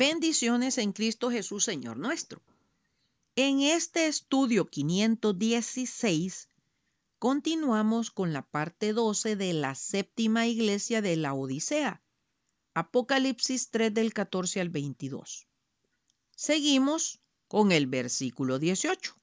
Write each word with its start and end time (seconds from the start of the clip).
Bendiciones 0.00 0.78
en 0.78 0.92
Cristo 0.92 1.30
Jesús, 1.30 1.62
Señor 1.62 1.98
nuestro. 1.98 2.40
En 3.36 3.60
este 3.60 4.06
estudio 4.06 4.64
516 4.64 6.48
continuamos 7.18 8.10
con 8.10 8.32
la 8.32 8.40
parte 8.40 8.94
12 8.94 9.36
de 9.36 9.52
la 9.52 9.74
séptima 9.74 10.46
iglesia 10.46 11.02
de 11.02 11.16
la 11.16 11.34
Odisea, 11.34 12.02
Apocalipsis 12.72 13.68
3 13.68 13.92
del 13.92 14.14
14 14.14 14.62
al 14.62 14.70
22. 14.70 15.46
Seguimos 16.34 17.20
con 17.46 17.70
el 17.70 17.86
versículo 17.86 18.58
18. 18.58 19.14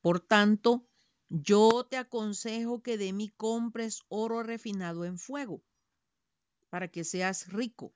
Por 0.00 0.20
tanto, 0.20 0.88
yo 1.28 1.84
te 1.84 1.98
aconsejo 1.98 2.82
que 2.82 2.96
de 2.96 3.12
mí 3.12 3.28
compres 3.36 4.04
oro 4.08 4.42
refinado 4.42 5.04
en 5.04 5.18
fuego, 5.18 5.62
para 6.70 6.88
que 6.88 7.04
seas 7.04 7.52
rico, 7.52 7.92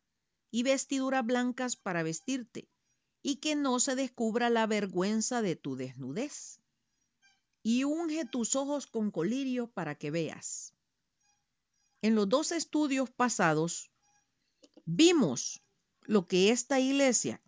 y 0.55 0.63
vestiduras 0.63 1.27
blancas 1.27 1.75
para 1.75 2.05
vestirte, 2.05 2.71
y 3.23 3.39
que 3.39 3.57
no 3.57 3.81
se 3.81 3.97
descubra 3.97 4.51
la 4.51 4.69
vergüenza 4.69 5.43
de 5.43 5.57
tu 5.57 5.75
desnudez. 5.75 6.61
Y 7.65 7.83
unge 7.83 8.25
tus 8.25 8.55
ojos 8.55 8.87
con 8.87 9.11
colirio 9.11 9.67
para 9.73 9.97
que 9.97 10.13
veas. 10.13 10.73
En 12.03 12.15
los 12.15 12.29
dos 12.29 12.53
estudios 12.53 13.11
pasados 13.11 13.91
vimos 14.85 15.61
lo 16.03 16.29
que 16.29 16.51
esta 16.51 16.79
iglesia 16.79 17.43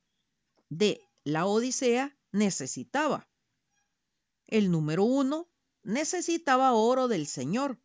de 0.69 1.01
la 1.23 1.47
Odisea 1.47 2.19
necesitaba. 2.33 3.29
El 4.49 4.73
número 4.73 5.05
uno 5.05 5.49
necesitaba 5.85 6.73
oro 6.73 7.07
del 7.07 7.29
Señor. 7.29 7.81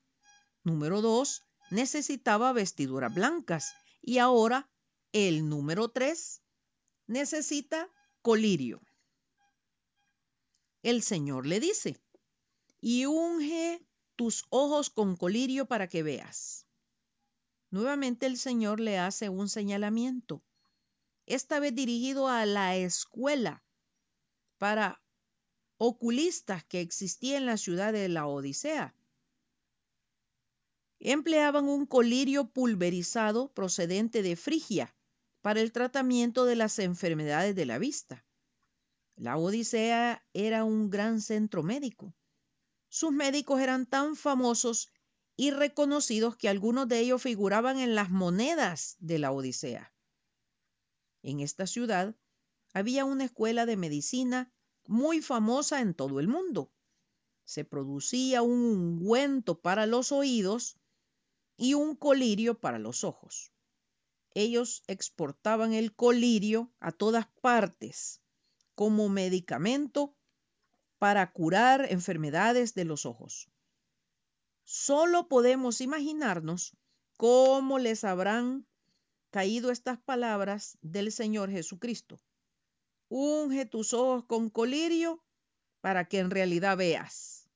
Número 0.64 1.00
dos, 1.04 1.44
necesitaba 1.70 2.54
vestiduras 2.54 3.14
blancas. 3.14 3.76
Y 4.02 4.18
ahora 4.18 4.71
el 5.14 5.50
número 5.50 5.90
tres 5.90 6.42
necesita 7.06 7.90
colirio. 8.22 8.82
El 10.84 11.04
Señor 11.04 11.46
le 11.46 11.60
dice, 11.60 12.00
y 12.80 13.06
unge 13.06 13.86
tus 14.16 14.46
ojos 14.50 14.90
con 14.90 15.18
colirio 15.18 15.66
para 15.66 15.88
que 15.88 16.02
veas. 16.02 16.66
Nuevamente 17.70 18.26
el 18.26 18.38
Señor 18.38 18.80
le 18.80 18.98
hace 18.98 19.30
un 19.30 19.50
señalamiento, 19.50 20.42
esta 21.26 21.60
vez 21.60 21.76
dirigido 21.76 22.28
a 22.28 22.46
la 22.46 22.76
escuela 22.76 23.64
para 24.58 25.02
oculistas 25.78 26.64
que 26.64 26.82
existía 26.82 27.38
en 27.38 27.46
la 27.46 27.58
ciudad 27.58 27.94
de 27.94 28.08
la 28.10 28.28
Odisea. 28.28 28.96
Empleaban 31.00 31.68
un 31.68 31.86
colirio 31.86 32.50
pulverizado 32.50 33.52
procedente 33.54 34.22
de 34.22 34.36
Frigia 34.36 34.96
para 35.42 35.62
el 35.62 35.72
tratamiento 35.72 36.46
de 36.46 36.56
las 36.56 36.80
enfermedades 36.80 37.56
de 37.56 37.66
la 37.66 37.78
vista. 37.78 38.26
La 39.16 39.38
Odisea 39.38 40.26
era 40.34 40.64
un 40.64 40.90
gran 40.90 41.22
centro 41.22 41.64
médico. 41.64 42.14
Sus 42.90 43.12
médicos 43.12 43.62
eran 43.62 43.86
tan 43.86 44.16
famosos 44.16 44.90
y 45.36 45.52
reconocidos 45.52 46.36
que 46.36 46.50
algunos 46.50 46.88
de 46.88 47.00
ellos 47.00 47.22
figuraban 47.22 47.80
en 47.80 47.96
las 47.96 48.10
monedas 48.10 48.96
de 49.00 49.20
la 49.20 49.32
Odisea. 49.32 49.94
En 51.24 51.40
esta 51.40 51.68
ciudad 51.68 52.16
había 52.74 53.06
una 53.06 53.26
escuela 53.26 53.66
de 53.66 53.78
medicina 53.78 54.52
muy 54.88 55.22
famosa 55.22 55.82
en 55.82 55.94
todo 55.94 56.20
el 56.20 56.28
mundo. 56.28 56.72
Se 57.44 57.66
producía 57.66 58.42
un 58.42 58.60
ungüento 58.60 59.62
para 59.62 59.86
los 59.86 60.12
oídos 60.12 60.80
y 61.58 61.74
un 61.74 61.96
colirio 61.96 62.60
para 62.60 62.80
los 62.80 63.04
ojos. 63.04 63.52
Ellos 64.34 64.84
exportaban 64.88 65.74
el 65.74 65.94
colirio 65.94 66.72
a 66.80 66.92
todas 66.92 67.28
partes 67.42 68.22
como 68.76 69.10
medicamento 69.10 70.16
para 71.00 71.32
curar 71.32 71.92
enfermedades 71.92 72.74
de 72.74 72.86
los 72.86 73.06
ojos. 73.06 73.50
Solo 74.64 75.28
podemos 75.28 75.82
imaginarnos 75.82 76.78
cómo 77.18 77.80
les 77.80 78.04
habrán 78.04 78.66
caído 79.30 79.72
estas 79.72 80.00
palabras 80.00 80.78
del 80.82 81.12
Señor 81.12 81.52
Jesucristo 81.52 82.22
unge 83.12 83.66
tus 83.66 83.94
ojos 83.94 84.24
con 84.24 84.50
colirio 84.50 85.22
para 85.82 86.08
que 86.08 86.20
en 86.20 86.32
realidad 86.32 86.78
veas. 86.78 87.50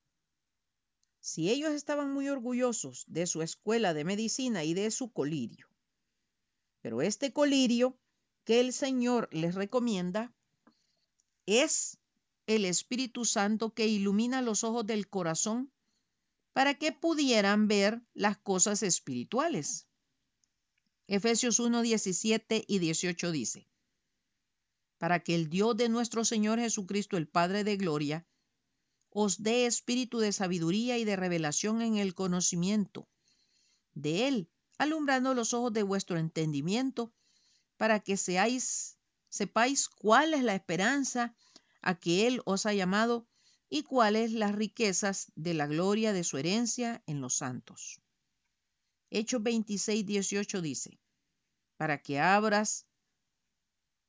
Si 1.21 1.49
ellos 1.49 1.71
estaban 1.71 2.11
muy 2.11 2.27
orgullosos 2.27 3.05
de 3.07 3.25
su 3.25 3.41
escuela 3.41 3.93
de 3.93 4.03
medicina 4.03 4.65
y 4.65 4.73
de 4.73 4.91
su 4.91 5.13
colirio, 5.13 5.69
pero 6.85 7.01
este 7.01 7.33
colirio 7.33 7.97
que 8.43 8.59
el 8.59 8.71
Señor 8.71 9.27
les 9.31 9.55
recomienda 9.55 10.31
es 11.47 11.97
el 12.45 12.63
Espíritu 12.63 13.25
Santo 13.25 13.73
que 13.73 13.87
ilumina 13.87 14.43
los 14.43 14.63
ojos 14.63 14.85
del 14.85 15.09
corazón 15.09 15.71
para 16.53 16.75
que 16.75 16.91
pudieran 16.91 17.67
ver 17.67 18.03
las 18.13 18.37
cosas 18.37 18.83
espirituales. 18.83 19.87
Efesios 21.07 21.59
1, 21.59 21.81
17 21.81 22.65
y 22.67 22.77
18 22.77 23.31
dice, 23.31 23.67
para 24.99 25.21
que 25.21 25.33
el 25.33 25.49
Dios 25.49 25.75
de 25.75 25.89
nuestro 25.89 26.23
Señor 26.23 26.59
Jesucristo, 26.59 27.17
el 27.17 27.27
Padre 27.27 27.63
de 27.63 27.77
Gloria, 27.77 28.27
os 29.09 29.41
dé 29.41 29.65
espíritu 29.65 30.19
de 30.19 30.31
sabiduría 30.31 30.99
y 30.99 31.03
de 31.03 31.15
revelación 31.15 31.81
en 31.81 31.97
el 31.97 32.13
conocimiento 32.13 33.07
de 33.95 34.27
Él, 34.27 34.49
alumbrando 34.77 35.33
los 35.33 35.53
ojos 35.53 35.73
de 35.73 35.83
vuestro 35.83 36.17
entendimiento, 36.17 37.13
para 37.77 37.99
que 37.99 38.17
seáis, 38.17 38.97
sepáis 39.29 39.89
cuál 39.89 40.33
es 40.33 40.43
la 40.43 40.55
esperanza 40.55 41.35
a 41.81 41.95
que 41.99 42.27
Él 42.27 42.41
os 42.45 42.65
ha 42.65 42.73
llamado 42.73 43.27
y 43.69 43.83
cuáles 43.83 44.31
las 44.31 44.53
riquezas 44.55 45.31
de 45.35 45.53
la 45.53 45.67
gloria 45.67 46.13
de 46.13 46.23
su 46.23 46.37
herencia 46.37 47.03
en 47.05 47.21
los 47.21 47.35
santos. 47.35 48.01
Hechos 49.09 49.43
26, 49.43 50.05
18 50.05 50.61
dice, 50.61 50.99
para 51.77 52.01
que 52.01 52.19
abras 52.19 52.85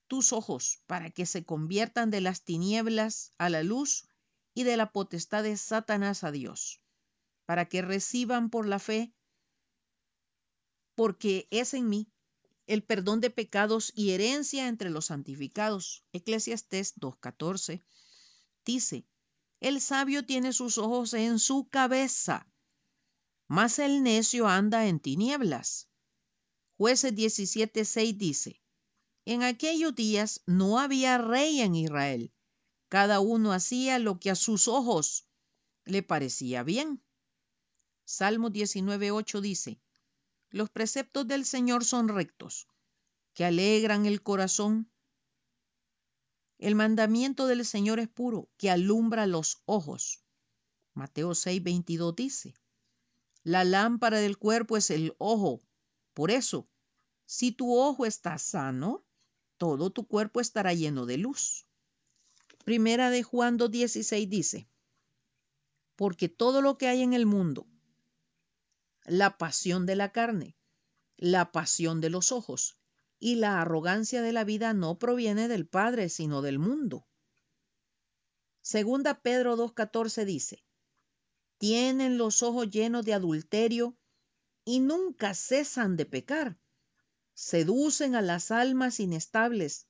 tus 0.07 0.33
ojos 0.33 0.81
para 0.87 1.11
que 1.11 1.27
se 1.27 1.45
conviertan 1.45 2.11
de 2.11 2.21
las 2.21 2.43
tinieblas 2.43 3.33
a 3.39 3.51
la 3.51 3.63
luz 3.63 4.07
y 4.55 4.63
de 4.63 4.77
la 4.77 4.93
potestad 4.93 5.43
de 5.43 5.57
Satanás 5.57 6.25
a 6.25 6.31
Dios, 6.31 6.81
para 7.45 7.69
que 7.69 7.83
reciban 7.83 8.51
por 8.51 8.67
la 8.67 8.79
fe, 8.79 9.13
porque 10.97 11.47
es 11.51 11.75
en 11.75 11.89
mí 11.89 12.09
el 12.67 12.83
perdón 12.83 13.21
de 13.21 13.31
pecados 13.31 13.93
y 13.95 14.11
herencia 14.11 14.67
entre 14.67 14.91
los 14.91 15.07
santificados. 15.07 16.05
Eclesiastés 16.13 16.97
2.14 16.97 17.85
dice, 18.65 19.07
el 19.61 19.81
sabio 19.81 20.27
tiene 20.27 20.53
sus 20.53 20.79
ojos 20.79 21.15
en 21.15 21.39
su 21.39 21.69
cabeza, 21.69 22.51
mas 23.47 23.79
el 23.79 24.03
necio 24.03 24.49
anda 24.49 24.87
en 24.87 24.99
tinieblas. 24.99 25.89
Jueces 26.77 27.15
17.6 27.15 28.17
dice, 28.17 28.61
en 29.25 29.43
aquellos 29.43 29.95
días 29.95 30.43
no 30.47 30.79
había 30.79 31.19
rey 31.19 31.61
en 31.61 31.75
Israel. 31.75 32.33
Cada 32.89 33.21
uno 33.21 33.53
hacía 33.53 33.99
lo 33.99 34.19
que 34.19 34.31
a 34.31 34.35
sus 34.35 34.69
ojos 34.69 35.27
le 35.85 36.03
parecía 36.03 36.63
bien. 36.63 37.03
Salmo 38.05 38.51
19.8 38.51 39.41
dice, 39.41 39.81
Los 40.57 40.71
preceptos 40.71 41.29
del 41.29 41.45
Señor 41.45 41.85
son 41.85 42.09
rectos, 42.09 42.67
que 43.35 43.45
alegran 43.45 44.07
el 44.07 44.23
corazón. 44.23 44.91
El 46.57 46.75
mandamiento 46.75 47.47
del 47.47 47.67
Señor 47.67 48.01
es 48.01 48.09
puro, 48.09 48.49
que 48.57 48.71
alumbra 48.71 49.27
los 49.27 49.61
ojos. 49.67 50.25
Mateo 50.95 51.33
6.22 51.33 52.15
dice, 52.15 52.55
La 53.43 53.65
lámpara 53.65 54.19
del 54.19 54.39
cuerpo 54.39 54.79
es 54.79 54.89
el 54.89 55.15
ojo. 55.19 55.61
Por 56.15 56.31
eso, 56.31 56.67
si 57.27 57.53
tu 57.53 57.77
ojo 57.77 58.07
está 58.07 58.39
sano, 58.39 59.05
todo 59.59 59.91
tu 59.91 60.07
cuerpo 60.07 60.41
estará 60.41 60.73
lleno 60.73 61.05
de 61.05 61.19
luz. 61.19 61.67
Primera 62.65 63.11
de 63.11 63.23
Juan 63.23 63.59
2.16 63.59 64.27
dice, 64.27 64.71
porque 65.97 66.31
todo 66.31 66.63
lo 66.63 66.79
que 66.79 66.89
hay 66.89 67.03
en 67.03 67.13
el 67.13 67.27
mundo, 67.27 67.67
la 69.07 69.39
pasión 69.39 69.87
de 69.87 69.97
la 69.97 70.13
carne, 70.13 70.57
la 71.17 71.53
pasión 71.53 72.01
de 72.01 72.11
los 72.11 72.33
ojos 72.33 72.79
y 73.19 73.37
la 73.37 73.61
arrogancia 73.61 74.23
de 74.23 74.33
la 74.33 74.45
vida 74.45 74.75
no 74.75 74.99
proviene 74.99 75.49
del 75.49 75.67
Padre, 75.67 76.09
sino 76.09 76.43
del 76.43 76.59
mundo. 76.59 77.07
Segunda 78.63 79.23
Pedro 79.23 79.57
2.14 79.57 80.25
dice, 80.25 80.65
tienen 81.59 82.19
los 82.19 82.43
ojos 82.43 82.71
llenos 82.71 83.05
de 83.05 83.15
adulterio 83.15 83.97
y 84.65 84.81
nunca 84.81 85.35
cesan 85.35 85.97
de 85.97 86.05
pecar 86.05 86.59
seducen 87.37 88.15
a 88.15 88.23
las 88.23 88.51
almas 88.51 88.99
inestables, 88.99 89.87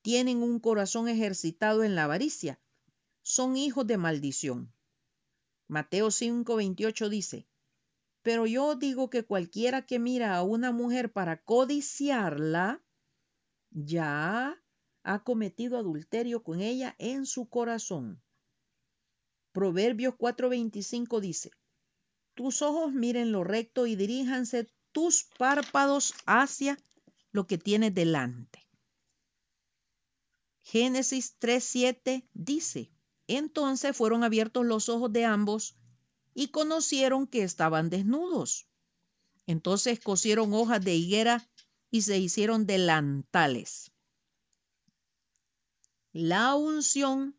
tienen 0.00 0.42
un 0.42 0.58
corazón 0.58 1.06
ejercitado 1.06 1.84
en 1.84 1.94
la 1.94 2.04
avaricia, 2.04 2.58
son 3.20 3.58
hijos 3.58 3.86
de 3.86 3.98
maldición. 3.98 4.72
Mateo 5.68 6.08
5:28 6.08 7.10
dice, 7.10 7.46
pero 8.22 8.46
yo 8.46 8.76
digo 8.76 9.10
que 9.10 9.24
cualquiera 9.24 9.84
que 9.84 9.98
mira 9.98 10.36
a 10.36 10.42
una 10.42 10.70
mujer 10.72 11.12
para 11.12 11.42
codiciarla, 11.42 12.82
ya 13.70 14.62
ha 15.02 15.24
cometido 15.24 15.76
adulterio 15.76 16.42
con 16.42 16.60
ella 16.60 16.94
en 16.98 17.26
su 17.26 17.48
corazón. 17.48 18.22
Proverbios 19.52 20.14
4:25 20.14 21.20
dice, 21.20 21.50
tus 22.34 22.62
ojos 22.62 22.92
miren 22.92 23.32
lo 23.32 23.44
recto 23.44 23.86
y 23.86 23.96
diríjanse 23.96 24.68
tus 24.92 25.24
párpados 25.38 26.14
hacia 26.26 26.78
lo 27.32 27.46
que 27.46 27.58
tienes 27.58 27.92
delante. 27.92 28.60
Génesis 30.62 31.36
3:7 31.40 32.28
dice, 32.32 32.92
entonces 33.26 33.96
fueron 33.96 34.22
abiertos 34.22 34.64
los 34.64 34.88
ojos 34.88 35.12
de 35.12 35.24
ambos 35.24 35.76
y 36.34 36.48
conocieron 36.48 37.26
que 37.26 37.42
estaban 37.42 37.90
desnudos. 37.90 38.66
Entonces 39.46 40.00
cosieron 40.00 40.54
hojas 40.54 40.84
de 40.84 40.94
higuera 40.94 41.48
y 41.90 42.02
se 42.02 42.18
hicieron 42.18 42.66
delantales. 42.66 43.92
La 46.12 46.54
unción 46.54 47.38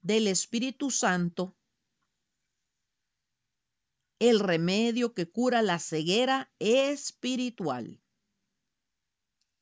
del 0.00 0.26
Espíritu 0.28 0.90
Santo, 0.90 1.56
el 4.18 4.40
remedio 4.40 5.14
que 5.14 5.28
cura 5.28 5.62
la 5.62 5.78
ceguera 5.78 6.52
espiritual. 6.58 8.00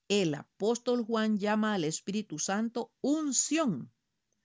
El 0.09 0.35
apóstol 0.35 1.05
Juan 1.05 1.39
llama 1.39 1.75
al 1.75 1.85
Espíritu 1.85 2.39
Santo 2.39 2.93
unción, 3.01 3.93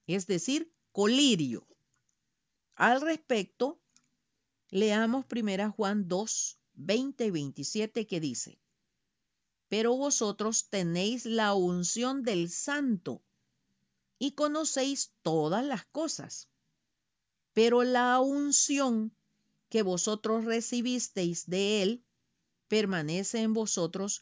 es 0.06 0.28
decir, 0.28 0.72
colirio. 0.92 1.68
Al 2.76 3.02
respecto, 3.02 3.82
leamos 4.70 5.26
1 5.30 5.72
Juan 5.72 6.08
2, 6.08 6.60
20 6.74 7.26
y 7.26 7.32
27 7.32 8.08
que 8.08 8.20
dice, 8.20 8.60
Pero 9.70 9.96
vosotros 9.96 10.70
tenéis 10.70 11.26
la 11.26 11.54
unción 11.54 12.24
del 12.24 12.50
Santo 12.50 13.22
y 14.20 14.32
conocéis 14.32 15.14
todas 15.22 15.66
las 15.66 15.86
cosas. 15.86 16.50
Pero 17.54 17.84
la 17.84 18.20
unción 18.20 19.16
que 19.70 19.82
vosotros 19.82 20.46
recibisteis 20.46 21.46
de 21.48 21.82
Él 21.82 22.06
permanece 22.68 23.42
en 23.42 23.54
vosotros 23.54 24.22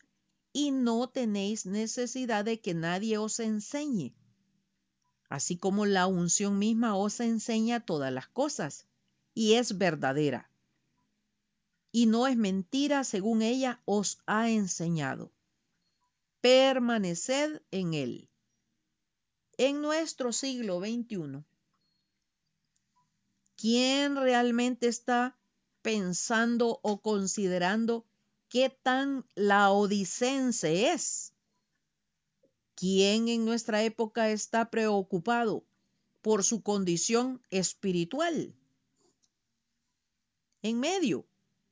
y 0.51 0.71
no 0.71 1.09
tenéis 1.09 1.65
necesidad 1.65 2.45
de 2.45 2.59
que 2.61 2.73
nadie 2.73 3.17
os 3.17 3.39
enseñe. 3.39 4.13
Así 5.29 5.57
como 5.57 5.85
la 5.85 6.05
unción 6.05 6.59
misma 6.59 6.95
os 6.95 7.19
enseña 7.19 7.85
todas 7.85 8.13
las 8.13 8.27
cosas 8.27 8.87
y 9.33 9.53
es 9.53 9.77
verdadera. 9.77 10.49
Y 11.91 12.07
no 12.07 12.27
es 12.27 12.37
mentira 12.37 13.03
según 13.03 13.41
ella 13.41 13.81
os 13.85 14.19
ha 14.25 14.49
enseñado. 14.49 15.31
Permaneced 16.41 17.61
en 17.71 17.93
Él 17.93 18.29
en 19.57 19.81
nuestro 19.81 20.33
siglo 20.33 20.79
XXI, 20.79 21.43
¿quién 23.55 24.15
realmente 24.15 24.87
está 24.87 25.37
pensando 25.81 26.79
o 26.81 27.01
considerando 27.01 28.05
qué 28.49 28.69
tan 28.69 29.25
laodicense 29.35 30.91
es? 30.91 31.33
¿Quién 32.75 33.27
en 33.27 33.45
nuestra 33.45 33.83
época 33.83 34.31
está 34.31 34.69
preocupado 34.71 35.63
por 36.21 36.43
su 36.43 36.63
condición 36.63 37.41
espiritual? 37.51 38.55
En 40.63 40.79
medio 40.79 41.27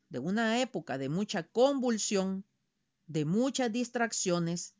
de 0.09 0.19
una 0.19 0.61
época 0.61 0.97
de 0.97 1.09
mucha 1.09 1.43
convulsión, 1.43 2.45
de 3.07 3.25
muchas 3.25 3.71
distracciones, 3.71 4.75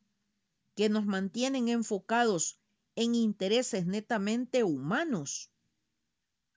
que 0.75 0.89
nos 0.89 1.05
mantienen 1.05 1.69
enfocados 1.69 2.59
en 2.95 3.15
intereses 3.15 3.85
netamente 3.85 4.63
humanos. 4.63 5.49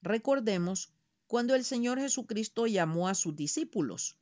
Recordemos 0.03 0.93
cuando 1.29 1.55
el 1.55 1.65
Señor 1.65 1.99
Jesucristo 2.01 2.67
llamó 2.67 3.09
a 3.09 3.15
sus 3.15 3.37
discípulos. 3.37 4.19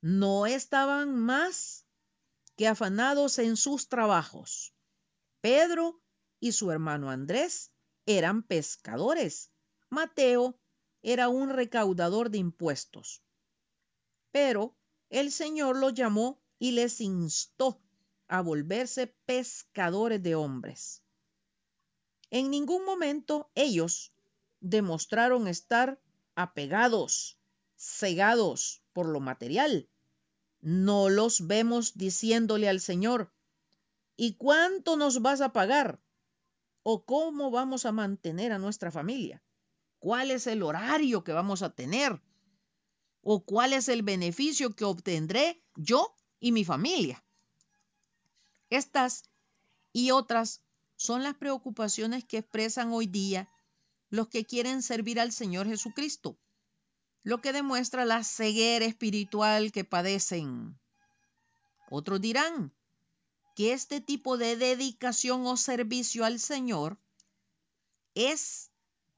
No 0.00 0.46
estaban 0.46 1.14
más 1.14 1.84
que 2.56 2.68
afanados 2.68 3.38
en 3.38 3.56
sus 3.56 3.88
trabajos. 3.88 4.74
Pedro 5.40 6.00
y 6.38 6.52
su 6.52 6.70
hermano 6.70 7.10
Andrés 7.10 7.72
eran 8.06 8.42
pescadores. 8.42 9.50
Mateo 9.88 10.58
era 11.02 11.28
un 11.28 11.50
recaudador 11.50 12.30
de 12.30 12.38
impuestos. 12.38 13.22
Pero 14.32 14.76
el 15.08 15.32
Señor 15.32 15.76
los 15.76 15.94
llamó 15.94 16.40
y 16.58 16.72
les 16.72 17.00
instó 17.00 17.80
a 18.28 18.42
volverse 18.42 19.08
pescadores 19.26 20.22
de 20.22 20.34
hombres. 20.34 21.02
En 22.30 22.50
ningún 22.50 22.84
momento 22.84 23.50
ellos 23.54 24.12
demostraron 24.60 25.48
estar 25.48 26.00
apegados, 26.36 27.38
cegados 27.76 28.82
por 28.92 29.06
lo 29.06 29.20
material. 29.20 29.88
No 30.60 31.08
los 31.08 31.46
vemos 31.46 31.96
diciéndole 31.96 32.68
al 32.68 32.80
Señor, 32.80 33.32
¿y 34.16 34.34
cuánto 34.34 34.96
nos 34.96 35.22
vas 35.22 35.40
a 35.40 35.52
pagar? 35.52 36.00
¿O 36.82 37.04
cómo 37.04 37.50
vamos 37.50 37.84
a 37.84 37.92
mantener 37.92 38.52
a 38.52 38.58
nuestra 38.58 38.90
familia? 38.92 39.42
¿Cuál 40.00 40.30
es 40.30 40.46
el 40.46 40.62
horario 40.62 41.22
que 41.22 41.32
vamos 41.32 41.60
a 41.62 41.74
tener? 41.74 42.20
¿O 43.22 43.44
cuál 43.44 43.74
es 43.74 43.88
el 43.88 44.02
beneficio 44.02 44.74
que 44.74 44.86
obtendré 44.86 45.62
yo 45.76 46.16
y 46.40 46.52
mi 46.52 46.64
familia? 46.64 47.22
Estas 48.70 49.24
y 49.92 50.10
otras 50.10 50.62
son 50.96 51.22
las 51.22 51.34
preocupaciones 51.34 52.24
que 52.24 52.38
expresan 52.38 52.92
hoy 52.92 53.06
día 53.06 53.50
los 54.08 54.28
que 54.28 54.46
quieren 54.46 54.82
servir 54.82 55.20
al 55.20 55.32
Señor 55.32 55.66
Jesucristo, 55.66 56.38
lo 57.22 57.42
que 57.42 57.52
demuestra 57.52 58.06
la 58.06 58.24
ceguera 58.24 58.86
espiritual 58.86 59.70
que 59.70 59.84
padecen. 59.84 60.78
Otros 61.90 62.22
dirán 62.22 62.72
que 63.54 63.74
este 63.74 64.00
tipo 64.00 64.38
de 64.38 64.56
dedicación 64.56 65.44
o 65.46 65.58
servicio 65.58 66.24
al 66.24 66.40
Señor 66.40 66.98
es 68.14 68.69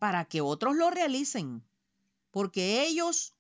para 0.03 0.25
que 0.25 0.41
otros 0.41 0.75
lo 0.75 0.91
realicen, 0.91 1.63
porque 2.33 2.83
ellos 2.85 3.37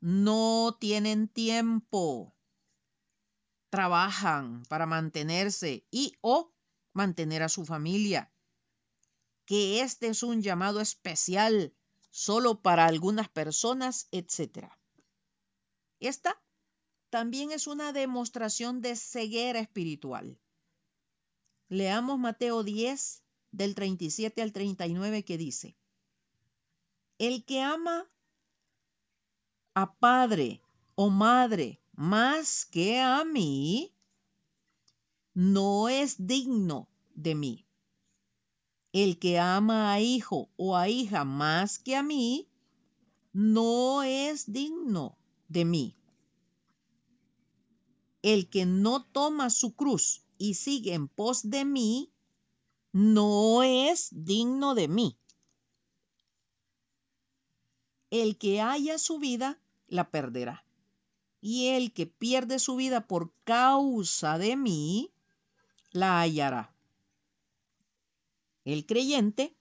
no 0.00 0.74
tienen 0.80 1.28
tiempo, 1.28 2.34
trabajan 3.68 4.62
para 4.70 4.86
mantenerse 4.86 5.84
y 5.90 6.14
o 6.22 6.50
mantener 6.94 7.42
a 7.42 7.50
su 7.50 7.66
familia, 7.66 8.32
que 9.44 9.82
este 9.82 10.08
es 10.08 10.22
un 10.22 10.40
llamado 10.40 10.80
especial 10.80 11.74
solo 12.08 12.62
para 12.62 12.86
algunas 12.86 13.28
personas, 13.28 14.08
etc. 14.10 14.70
Esta 16.00 16.40
también 17.10 17.50
es 17.50 17.66
una 17.66 17.92
demostración 17.92 18.80
de 18.80 18.96
ceguera 18.96 19.60
espiritual. 19.60 20.38
Leamos 21.68 22.18
Mateo 22.18 22.62
10 22.62 23.22
del 23.50 23.74
37 23.74 24.40
al 24.40 24.54
39 24.54 25.22
que 25.26 25.36
dice, 25.36 25.76
El 27.18 27.44
que 27.44 27.60
ama 27.60 28.08
a 29.74 29.92
padre 29.92 30.62
o 30.94 31.10
madre 31.10 31.80
más 31.94 32.64
que 32.64 33.00
a 33.00 33.24
mí, 33.24 33.92
no 35.34 35.88
es 35.88 36.26
digno 36.26 36.88
de 37.16 37.34
mí. 37.34 37.66
El 38.92 39.18
que 39.18 39.40
ama 39.40 39.92
a 39.92 40.00
hijo 40.00 40.48
o 40.56 40.76
a 40.76 40.88
hija 40.88 41.24
más 41.24 41.80
que 41.80 41.96
a 41.96 42.04
mí, 42.04 42.48
no 43.32 44.04
es 44.04 44.52
digno 44.52 45.18
de 45.48 45.64
mí. 45.64 45.96
El 48.22 48.48
que 48.48 48.64
no 48.64 49.04
toma 49.04 49.50
su 49.50 49.74
cruz 49.74 50.22
y 50.38 50.54
sigue 50.54 50.94
en 50.94 51.08
pos 51.08 51.50
de 51.50 51.64
mí, 51.64 52.12
no 52.92 53.64
es 53.64 54.08
digno 54.12 54.76
de 54.76 54.86
mí. 54.86 55.18
El 58.10 58.38
que 58.38 58.60
haya 58.60 58.98
su 58.98 59.18
vida, 59.18 59.58
la 59.86 60.10
perderá. 60.10 60.64
Y 61.40 61.68
el 61.68 61.92
que 61.92 62.06
pierde 62.06 62.58
su 62.58 62.76
vida 62.76 63.06
por 63.06 63.32
causa 63.44 64.38
de 64.38 64.56
mí, 64.56 65.12
la 65.90 66.20
hallará. 66.20 66.74
El 68.64 68.86
creyente 68.86 69.54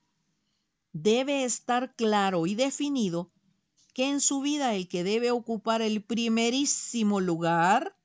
debe 0.94 1.44
estar 1.44 1.96
claro 1.96 2.48
y 2.48 2.56
definido 2.56 3.32
que 3.94 4.10
en 4.10 4.22
su 4.22 4.42
vida 4.42 4.75
el 4.75 4.88
que 4.88 5.04
debe 5.04 5.32
ocupar 5.32 5.82
el 5.82 6.04
primerísimo 6.04 7.20
lugar 7.20 7.96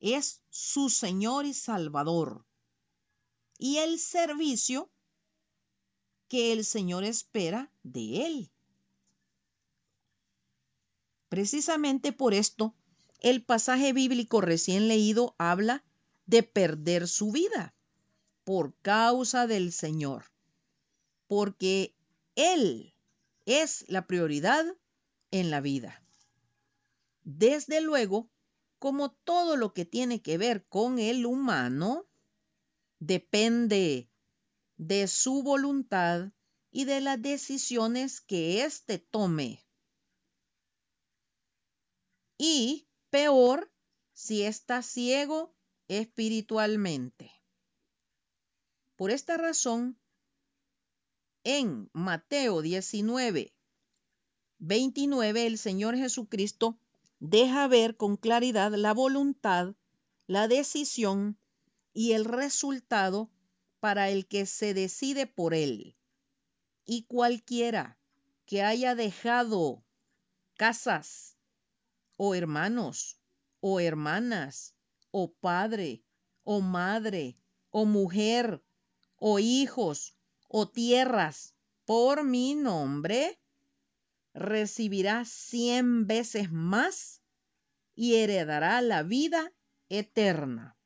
es 0.00 0.42
su 0.50 0.90
Señor 0.90 1.46
y 1.46 1.54
Salvador 1.54 2.44
y 3.62 3.76
el 3.76 4.00
servicio 4.00 4.90
que 6.26 6.52
el 6.52 6.64
Señor 6.64 7.04
espera 7.04 7.70
de 7.84 8.26
él. 8.26 8.50
Precisamente 11.32 12.12
por 12.12 12.34
esto, 12.34 12.74
el 13.20 13.42
pasaje 13.42 13.94
bíblico 13.94 14.42
recién 14.42 14.86
leído 14.86 15.34
habla 15.38 15.82
de 16.26 16.42
perder 16.42 17.08
su 17.08 17.32
vida 17.32 17.74
por 18.44 18.74
causa 18.82 19.46
del 19.46 19.72
Señor, 19.72 20.26
porque 21.28 21.94
Él 22.36 22.92
es 23.46 23.86
la 23.88 24.06
prioridad 24.06 24.66
en 25.30 25.50
la 25.50 25.62
vida. 25.62 26.04
Desde 27.24 27.80
luego, 27.80 28.28
como 28.78 29.12
todo 29.12 29.56
lo 29.56 29.72
que 29.72 29.86
tiene 29.86 30.20
que 30.20 30.36
ver 30.36 30.66
con 30.66 30.98
el 30.98 31.24
humano, 31.24 32.04
depende 32.98 34.10
de 34.76 35.08
su 35.08 35.42
voluntad 35.42 36.30
y 36.70 36.84
de 36.84 37.00
las 37.00 37.22
decisiones 37.22 38.20
que 38.20 38.64
éste 38.64 38.98
tome. 38.98 39.64
Y 42.44 42.88
peor 43.10 43.70
si 44.12 44.42
está 44.42 44.82
ciego 44.82 45.54
espiritualmente. 45.86 47.30
Por 48.96 49.12
esta 49.12 49.36
razón, 49.36 49.96
en 51.44 51.88
Mateo 51.92 52.60
19, 52.60 53.54
29, 54.58 55.46
el 55.46 55.56
Señor 55.56 55.96
Jesucristo 55.96 56.80
deja 57.20 57.68
ver 57.68 57.96
con 57.96 58.16
claridad 58.16 58.72
la 58.72 58.92
voluntad, 58.92 59.76
la 60.26 60.48
decisión 60.48 61.38
y 61.94 62.10
el 62.10 62.24
resultado 62.24 63.30
para 63.78 64.10
el 64.10 64.26
que 64.26 64.46
se 64.46 64.74
decide 64.74 65.28
por 65.28 65.54
él. 65.54 65.96
Y 66.84 67.04
cualquiera 67.04 68.00
que 68.46 68.64
haya 68.64 68.96
dejado 68.96 69.84
casas 70.56 71.31
o 72.16 72.34
hermanos 72.34 73.20
o 73.60 73.80
hermanas 73.80 74.74
o 75.10 75.32
padre 75.32 76.04
o 76.44 76.60
madre 76.60 77.38
o 77.70 77.84
mujer 77.84 78.62
o 79.16 79.38
hijos 79.38 80.16
o 80.48 80.68
tierras 80.68 81.54
por 81.84 82.24
mi 82.24 82.54
nombre, 82.54 83.40
recibirá 84.34 85.24
cien 85.24 86.06
veces 86.06 86.50
más 86.50 87.22
y 87.94 88.16
heredará 88.16 88.80
la 88.82 89.02
vida 89.02 89.52
eterna. 89.88 90.76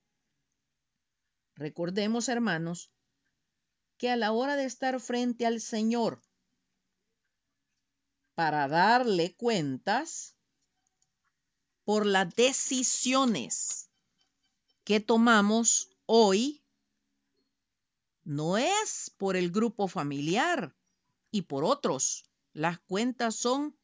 Recordemos, 1.54 2.28
hermanos, 2.28 2.92
que 3.96 4.10
a 4.10 4.16
la 4.16 4.32
hora 4.32 4.56
de 4.56 4.64
estar 4.64 5.00
frente 5.00 5.46
al 5.46 5.60
Señor 5.60 6.22
para 8.34 8.68
darle 8.68 9.34
cuentas 9.34 10.35
por 11.86 12.04
las 12.04 12.34
decisiones 12.34 13.88
que 14.82 14.98
tomamos 14.98 15.88
hoy, 16.04 16.64
no 18.24 18.58
es 18.58 19.12
por 19.16 19.36
el 19.36 19.52
grupo 19.52 19.86
familiar 19.86 20.76
y 21.30 21.42
por 21.42 21.62
otros. 21.62 22.24
Las 22.52 22.80
cuentas 22.80 23.36
son 23.36 23.78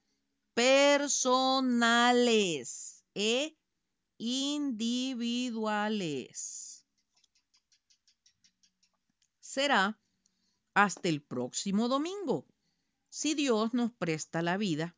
personales 0.53 3.05
e 3.15 3.57
individuales. 4.19 6.85
Será 9.41 9.97
hasta 10.75 11.09
el 11.09 11.23
próximo 11.23 11.87
domingo, 11.87 12.49
si 13.11 13.35
Dios 13.35 13.75
nos 13.75 13.93
presta 13.93 14.43
la 14.43 14.57
vida, 14.57 14.97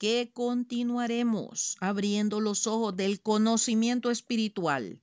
que 0.00 0.32
continuaremos 0.32 1.76
abriendo 1.78 2.40
los 2.40 2.66
ojos 2.66 2.96
del 2.96 3.20
conocimiento 3.20 4.10
espiritual. 4.10 5.02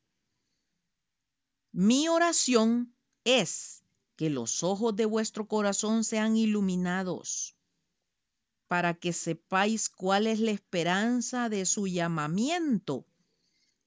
Mi 1.71 2.07
oración 2.07 2.95
es 3.23 3.83
que 4.15 4.31
los 4.31 4.63
ojos 4.63 4.95
de 4.95 5.05
vuestro 5.05 5.47
corazón 5.47 6.03
sean 6.03 6.35
iluminados 6.35 7.55
para 8.67 8.95
que 8.95 9.13
sepáis 9.13 9.87
cuál 9.87 10.25
es 10.25 10.39
la 10.39 10.49
esperanza 10.49 11.47
de 11.47 11.67
su 11.67 11.85
llamamiento, 11.85 13.05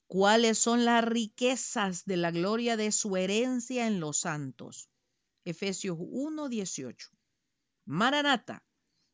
cuáles 0.06 0.58
son 0.58 0.84
las 0.84 1.04
riquezas 1.04 2.04
de 2.04 2.18
la 2.18 2.30
gloria 2.30 2.76
de 2.76 2.92
su 2.92 3.16
herencia 3.16 3.88
en 3.88 3.98
los 3.98 4.18
santos. 4.18 4.88
Efesios 5.44 5.98
1:18. 5.98 7.10
Maranata, 7.84 8.64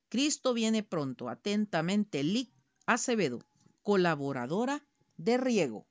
Cristo 0.08 0.52
viene 0.52 0.82
pronto. 0.82 1.28
Atentamente, 1.28 2.22
Lic 2.22 2.52
Acevedo, 2.86 3.40
colaboradora 3.82 4.86
de 5.16 5.36
Riego. 5.36 5.86